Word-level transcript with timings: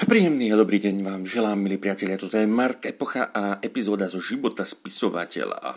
Príjemný 0.00 0.48
a 0.48 0.56
dobrý 0.56 0.80
deň 0.80 1.04
vám 1.04 1.28
želám, 1.28 1.60
milí 1.60 1.76
priatelia. 1.76 2.16
Toto 2.16 2.40
je 2.40 2.48
Mark 2.48 2.88
Epocha 2.88 3.28
a 3.36 3.60
epizóda 3.60 4.08
zo 4.08 4.16
života 4.16 4.64
spisovateľa. 4.64 5.76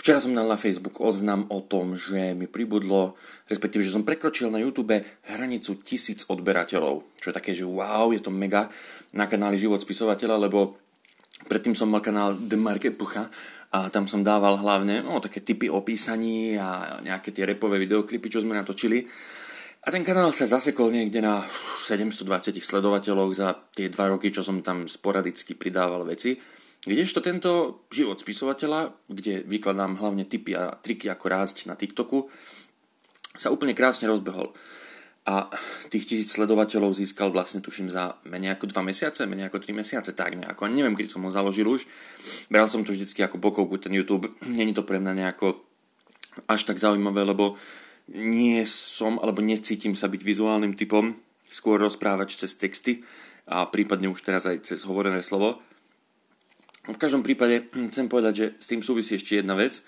Včera 0.00 0.16
som 0.16 0.32
dal 0.32 0.48
na 0.48 0.56
Facebook 0.56 0.96
oznam 1.04 1.44
o 1.52 1.60
tom, 1.60 1.92
že 2.00 2.32
mi 2.32 2.48
pribudlo, 2.48 3.20
respektíve, 3.52 3.84
že 3.84 3.92
som 3.92 4.08
prekročil 4.08 4.48
na 4.48 4.56
YouTube 4.56 5.04
hranicu 5.04 5.84
tisíc 5.84 6.24
odberateľov. 6.24 7.04
Čo 7.20 7.26
je 7.28 7.36
také, 7.36 7.52
že 7.52 7.68
wow, 7.68 8.08
je 8.08 8.24
to 8.24 8.32
mega 8.32 8.72
na 9.12 9.28
kanáli 9.28 9.60
Život 9.60 9.84
spisovateľa, 9.84 10.48
lebo 10.48 10.80
predtým 11.52 11.76
som 11.76 11.92
mal 11.92 12.00
kanál 12.00 12.40
The 12.40 12.56
Mark 12.56 12.88
Epocha 12.88 13.28
a 13.68 13.92
tam 13.92 14.08
som 14.08 14.24
dával 14.24 14.56
hlavne 14.56 15.04
no, 15.04 15.20
také 15.20 15.44
typy 15.44 15.68
opísaní 15.68 16.56
a 16.56 17.04
nejaké 17.04 17.36
tie 17.36 17.44
repové 17.44 17.76
videoklipy, 17.84 18.32
čo 18.32 18.40
sme 18.40 18.56
natočili. 18.56 19.04
A 19.82 19.90
ten 19.90 20.06
kanál 20.06 20.30
sa 20.30 20.46
zasekol 20.46 20.94
niekde 20.94 21.18
na 21.18 21.42
720 21.90 22.54
sledovateľov 22.62 23.34
za 23.34 23.66
tie 23.74 23.90
dva 23.90 24.14
roky, 24.14 24.30
čo 24.30 24.46
som 24.46 24.62
tam 24.62 24.86
sporadicky 24.86 25.58
pridával 25.58 26.06
veci. 26.06 26.38
Kdežto 26.86 27.18
tento 27.18 27.82
život 27.90 28.18
spisovateľa, 28.22 29.10
kde 29.10 29.42
vykladám 29.42 29.98
hlavne 29.98 30.22
tipy 30.26 30.54
a 30.54 30.70
triky 30.78 31.10
ako 31.10 31.26
rásť 31.26 31.56
na 31.66 31.74
TikToku, 31.74 32.30
sa 33.34 33.50
úplne 33.50 33.74
krásne 33.74 34.06
rozbehol. 34.06 34.54
A 35.22 35.50
tých 35.90 36.06
tisíc 36.06 36.34
sledovateľov 36.34 36.98
získal 36.98 37.30
vlastne 37.34 37.62
tuším 37.62 37.90
za 37.90 38.18
menej 38.26 38.58
ako 38.58 38.70
2 38.70 38.86
mesiace, 38.86 39.26
menej 39.26 39.50
ako 39.50 39.62
3 39.62 39.78
mesiace, 39.82 40.10
tak 40.14 40.34
nejako. 40.34 40.66
Neviem, 40.70 40.98
kedy 40.98 41.10
som 41.10 41.22
ho 41.26 41.30
založil 41.30 41.66
už. 41.66 41.86
Bral 42.50 42.66
som 42.66 42.82
to 42.82 42.90
vždycky 42.94 43.22
ako 43.22 43.38
bokovku, 43.38 43.78
ten 43.82 43.94
YouTube. 43.94 44.30
Není 44.46 44.74
to 44.74 44.82
pre 44.86 44.98
mňa 44.98 45.14
nejako 45.26 45.62
až 46.50 46.66
tak 46.66 46.82
zaujímavé, 46.82 47.22
lebo 47.22 47.54
nie 48.10 48.64
som 48.66 49.22
alebo 49.22 49.44
necítim 49.44 49.94
sa 49.94 50.10
byť 50.10 50.22
vizuálnym 50.24 50.74
typom, 50.74 51.14
skôr 51.46 51.78
rozprávač 51.78 52.34
cez 52.40 52.58
texty 52.58 53.04
a 53.46 53.68
prípadne 53.68 54.08
už 54.08 54.24
teraz 54.24 54.48
aj 54.48 54.66
cez 54.66 54.82
hovorené 54.88 55.20
slovo. 55.20 55.60
V 56.82 56.98
každom 56.98 57.22
prípade 57.22 57.70
chcem 57.92 58.10
povedať, 58.10 58.34
že 58.34 58.46
s 58.58 58.66
tým 58.66 58.82
súvisí 58.82 59.14
ešte 59.14 59.38
jedna 59.38 59.54
vec. 59.54 59.86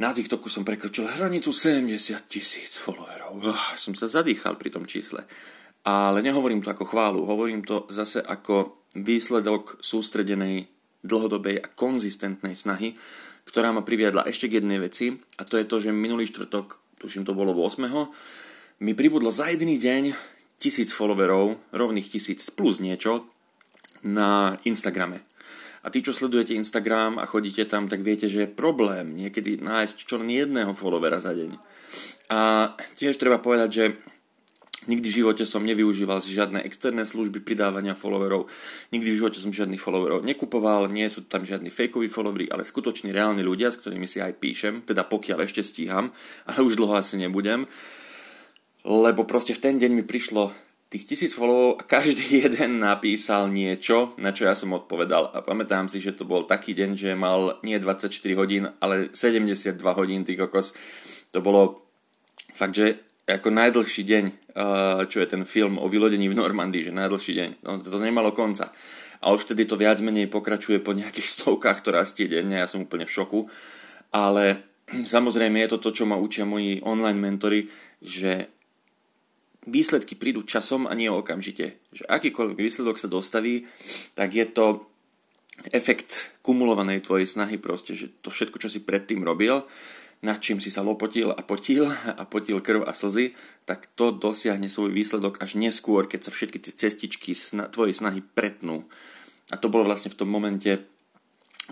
Na 0.00 0.10
TikToku 0.10 0.48
som 0.48 0.64
prekročil 0.64 1.06
hranicu 1.06 1.52
70 1.52 1.92
tisíc 2.26 2.80
followerov. 2.80 3.44
Oh, 3.44 3.66
som 3.76 3.92
sa 3.92 4.08
zadýchal 4.08 4.56
pri 4.56 4.72
tom 4.72 4.88
čísle. 4.88 5.28
Ale 5.84 6.24
nehovorím 6.24 6.64
to 6.64 6.72
ako 6.72 6.88
chválu, 6.88 7.28
hovorím 7.28 7.60
to 7.60 7.84
zase 7.92 8.24
ako 8.24 8.80
výsledok 8.96 9.84
sústredenej, 9.84 10.72
dlhodobej 11.04 11.60
a 11.60 11.68
konzistentnej 11.68 12.56
snahy, 12.56 12.96
ktorá 13.44 13.68
ma 13.70 13.84
priviedla 13.84 14.24
ešte 14.24 14.48
k 14.48 14.64
jednej 14.64 14.80
veci 14.80 15.12
a 15.36 15.44
to 15.44 15.60
je 15.60 15.68
to, 15.68 15.76
že 15.84 15.92
minulý 15.92 16.24
štvrtok 16.24 16.80
tuším 17.04 17.28
to 17.28 17.36
bolo 17.36 17.52
8. 17.52 17.84
Mi 18.80 18.96
pribudlo 18.96 19.28
za 19.28 19.52
jedný 19.52 19.76
deň 19.76 20.16
tisíc 20.56 20.96
followerov, 20.96 21.60
rovných 21.76 22.08
tisíc 22.08 22.48
plus 22.48 22.80
niečo, 22.80 23.28
na 24.00 24.56
Instagrame. 24.64 25.20
A 25.84 25.92
tí, 25.92 26.00
čo 26.00 26.16
sledujete 26.16 26.56
Instagram 26.56 27.20
a 27.20 27.28
chodíte 27.28 27.68
tam, 27.68 27.84
tak 27.92 28.00
viete, 28.00 28.24
že 28.24 28.48
je 28.48 28.56
problém 28.56 29.12
niekedy 29.12 29.60
nájsť 29.60 29.96
čo 30.08 30.16
len 30.16 30.32
jedného 30.32 30.72
followera 30.72 31.20
za 31.20 31.36
deň. 31.36 31.60
A 32.32 32.72
tiež 32.96 33.20
treba 33.20 33.36
povedať, 33.36 33.68
že 33.68 33.84
Nikdy 34.84 35.06
v 35.08 35.18
živote 35.24 35.44
som 35.48 35.64
nevyužíval 35.64 36.20
žiadne 36.20 36.60
externé 36.60 37.08
služby 37.08 37.40
pridávania 37.40 37.96
followerov, 37.96 38.52
nikdy 38.92 39.08
v 39.12 39.18
živote 39.20 39.38
som 39.40 39.48
žiadnych 39.48 39.80
followerov 39.80 40.24
nekupoval, 40.28 40.92
nie 40.92 41.08
sú 41.08 41.24
tam 41.24 41.48
žiadni 41.48 41.72
fakeoví 41.72 42.12
followery, 42.12 42.52
ale 42.52 42.68
skutoční 42.68 43.08
reálni 43.12 43.40
ľudia, 43.40 43.72
s 43.72 43.80
ktorými 43.80 44.04
si 44.04 44.20
aj 44.20 44.36
píšem, 44.36 44.84
teda 44.84 45.08
pokiaľ 45.08 45.48
ešte 45.48 45.64
stíham, 45.64 46.12
ale 46.44 46.58
už 46.60 46.76
dlho 46.76 47.00
asi 47.00 47.16
nebudem, 47.16 47.64
lebo 48.84 49.24
proste 49.24 49.56
v 49.56 49.62
ten 49.64 49.80
deň 49.80 49.90
mi 49.96 50.04
prišlo 50.04 50.52
tých 50.92 51.10
tisíc 51.10 51.32
followov 51.34 51.80
a 51.80 51.88
každý 51.88 52.22
jeden 52.46 52.78
napísal 52.78 53.50
niečo, 53.50 54.14
na 54.20 54.30
čo 54.30 54.46
ja 54.46 54.54
som 54.54 54.70
odpovedal. 54.76 55.34
A 55.34 55.42
pamätám 55.42 55.90
si, 55.90 55.98
že 55.98 56.14
to 56.14 56.22
bol 56.22 56.46
taký 56.46 56.70
deň, 56.70 56.90
že 56.94 57.10
mal 57.18 57.58
nie 57.66 57.74
24 57.82 58.14
hodín, 58.38 58.70
ale 58.78 59.10
72 59.10 59.74
hodín, 59.80 60.22
ty 60.22 60.38
kokos. 60.38 60.70
To 61.34 61.42
bolo 61.42 61.82
fakt, 62.54 62.78
že 62.78 63.02
ako 63.24 63.48
najdlhší 63.48 64.02
deň, 64.04 64.24
čo 65.08 65.16
je 65.20 65.28
ten 65.28 65.48
film 65.48 65.80
o 65.80 65.88
vylodení 65.88 66.28
v 66.28 66.36
Normandii, 66.36 66.84
že 66.84 66.92
najdlhší 66.92 67.32
deň. 67.32 67.50
No, 67.64 67.80
to 67.80 67.96
nemalo 67.96 68.36
konca. 68.36 68.68
A 69.24 69.32
už 69.32 69.48
vtedy 69.48 69.64
to 69.64 69.80
viac 69.80 70.04
menej 70.04 70.28
pokračuje 70.28 70.84
po 70.84 70.92
nejakých 70.92 71.28
stovkách, 71.40 71.80
to 71.80 71.90
rastie 71.96 72.28
denne, 72.28 72.60
ja 72.60 72.68
som 72.68 72.84
úplne 72.84 73.08
v 73.08 73.14
šoku. 73.16 73.48
Ale 74.12 74.60
samozrejme 75.16 75.56
je 75.64 75.70
to 75.76 75.78
to, 75.88 75.90
čo 75.96 76.04
ma 76.04 76.20
učia 76.20 76.44
moji 76.44 76.84
online 76.84 77.16
mentory, 77.16 77.64
že 78.04 78.52
výsledky 79.64 80.12
prídu 80.20 80.44
časom 80.44 80.84
a 80.84 80.92
nie 80.92 81.08
okamžite. 81.08 81.80
Že 81.96 82.04
akýkoľvek 82.04 82.58
výsledok 82.60 83.00
sa 83.00 83.08
dostaví, 83.08 83.64
tak 84.12 84.36
je 84.36 84.44
to 84.44 84.84
efekt 85.72 86.36
kumulovanej 86.44 87.00
tvojej 87.00 87.24
snahy 87.24 87.56
proste, 87.56 87.96
že 87.96 88.12
to 88.20 88.28
všetko, 88.28 88.60
čo 88.60 88.68
si 88.68 88.84
predtým 88.84 89.24
robil, 89.24 89.64
nad 90.24 90.40
čím 90.40 90.56
si 90.56 90.72
sa 90.72 90.80
lopotil 90.80 91.28
a 91.28 91.44
potil 91.44 91.92
a 91.92 92.24
potil 92.24 92.64
krv 92.64 92.88
a 92.88 92.96
slzy, 92.96 93.36
tak 93.68 93.92
to 93.92 94.08
dosiahne 94.08 94.72
svoj 94.72 94.88
výsledok 94.88 95.44
až 95.44 95.60
neskôr, 95.60 96.08
keď 96.08 96.26
sa 96.26 96.30
všetky 96.32 96.58
tie 96.64 96.72
cestičky 96.72 97.36
sna- 97.36 97.68
tvojej 97.68 97.92
snahy 97.92 98.24
pretnú. 98.24 98.88
A 99.52 99.60
to 99.60 99.68
bolo 99.68 99.84
vlastne 99.84 100.08
v 100.08 100.16
tom 100.16 100.32
momente, 100.32 100.80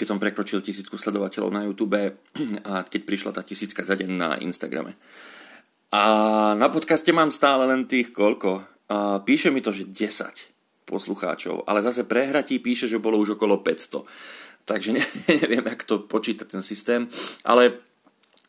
keď 0.00 0.06
som 0.08 0.16
prekročil 0.16 0.64
tisícku 0.64 0.96
sledovateľov 0.96 1.50
na 1.52 1.68
YouTube 1.68 2.00
a 2.64 2.74
keď 2.88 3.00
prišla 3.04 3.36
tá 3.36 3.44
tisícka 3.44 3.84
za 3.84 3.92
deň 3.92 4.10
na 4.16 4.40
Instagrame. 4.40 4.96
A 5.92 6.00
na 6.56 6.68
podcaste 6.72 7.12
mám 7.12 7.32
stále 7.32 7.68
len 7.68 7.84
tých 7.84 8.12
koľko? 8.12 8.64
A 8.88 9.20
píše 9.20 9.52
mi 9.52 9.60
to, 9.60 9.72
že 9.72 9.88
10 9.88 10.88
poslucháčov, 10.88 11.68
ale 11.68 11.84
zase 11.84 12.08
prehratí 12.08 12.56
píše, 12.64 12.88
že 12.88 12.96
bolo 12.96 13.20
už 13.20 13.36
okolo 13.36 13.60
500. 13.60 14.64
Takže 14.64 14.88
neviem, 15.44 15.64
jak 15.64 15.84
to 15.84 16.04
počíta 16.04 16.44
ten 16.44 16.64
systém, 16.64 17.08
ale 17.44 17.87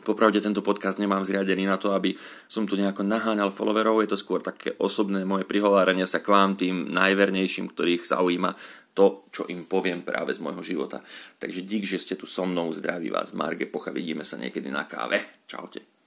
Popravde 0.00 0.40
tento 0.40 0.64
podcast 0.64 0.96
nemám 0.96 1.22
zriadený 1.22 1.68
na 1.68 1.76
to, 1.76 1.92
aby 1.92 2.16
som 2.48 2.64
tu 2.64 2.74
nejako 2.74 3.04
naháňal 3.04 3.52
followerov, 3.52 4.00
je 4.00 4.10
to 4.10 4.18
skôr 4.18 4.40
také 4.40 4.74
osobné 4.80 5.22
moje 5.28 5.44
prihováranie 5.44 6.08
sa 6.08 6.24
k 6.24 6.32
vám, 6.32 6.56
tým 6.56 6.88
najvernejším, 6.90 7.70
ktorých 7.70 8.08
zaujíma 8.08 8.56
to, 8.96 9.28
čo 9.30 9.46
im 9.46 9.68
poviem 9.68 10.02
práve 10.02 10.34
z 10.34 10.42
môjho 10.42 10.64
života. 10.64 10.98
Takže 11.38 11.62
dík, 11.62 11.86
že 11.86 12.02
ste 12.02 12.14
tu 12.18 12.26
so 12.26 12.42
mnou, 12.42 12.72
zdraví 12.74 13.12
vás 13.12 13.36
Marge 13.36 13.68
Pocha, 13.70 13.94
vidíme 13.94 14.26
sa 14.26 14.40
niekedy 14.40 14.72
na 14.72 14.88
káve. 14.88 15.44
Čaute. 15.46 15.99